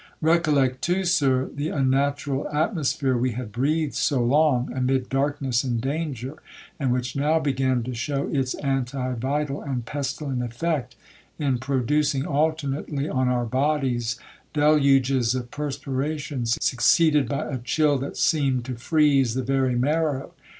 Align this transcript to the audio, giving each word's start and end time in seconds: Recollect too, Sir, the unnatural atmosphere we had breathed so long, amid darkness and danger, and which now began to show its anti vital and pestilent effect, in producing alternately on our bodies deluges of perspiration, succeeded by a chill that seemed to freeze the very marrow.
Recollect 0.21 0.81
too, 0.81 1.05
Sir, 1.05 1.51
the 1.53 1.69
unnatural 1.69 2.47
atmosphere 2.49 3.15
we 3.15 3.33
had 3.33 3.51
breathed 3.51 3.93
so 3.93 4.19
long, 4.23 4.71
amid 4.73 5.09
darkness 5.09 5.63
and 5.63 5.79
danger, 5.79 6.37
and 6.79 6.91
which 6.91 7.15
now 7.15 7.39
began 7.39 7.83
to 7.83 7.93
show 7.93 8.27
its 8.29 8.55
anti 8.55 9.13
vital 9.13 9.61
and 9.61 9.85
pestilent 9.85 10.41
effect, 10.41 10.95
in 11.37 11.59
producing 11.59 12.25
alternately 12.25 13.07
on 13.07 13.27
our 13.27 13.45
bodies 13.45 14.17
deluges 14.55 15.35
of 15.35 15.51
perspiration, 15.51 16.47
succeeded 16.47 17.29
by 17.29 17.45
a 17.47 17.59
chill 17.59 17.99
that 17.99 18.17
seemed 18.17 18.65
to 18.65 18.77
freeze 18.77 19.35
the 19.35 19.43
very 19.43 19.75
marrow. 19.75 20.31